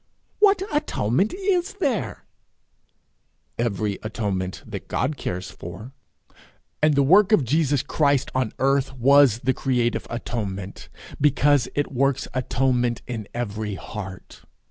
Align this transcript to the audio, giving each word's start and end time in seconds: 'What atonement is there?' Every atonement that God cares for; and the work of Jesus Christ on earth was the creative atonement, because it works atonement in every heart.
'What 0.39 0.63
atonement 0.75 1.31
is 1.31 1.75
there?' 1.75 2.25
Every 3.59 3.99
atonement 4.01 4.63
that 4.65 4.87
God 4.87 5.15
cares 5.15 5.51
for; 5.51 5.93
and 6.81 6.95
the 6.95 7.03
work 7.03 7.31
of 7.31 7.45
Jesus 7.45 7.83
Christ 7.83 8.31
on 8.33 8.51
earth 8.57 8.93
was 8.95 9.41
the 9.43 9.53
creative 9.53 10.07
atonement, 10.09 10.89
because 11.21 11.69
it 11.75 11.91
works 11.91 12.27
atonement 12.33 13.03
in 13.05 13.27
every 13.35 13.75
heart. 13.75 14.41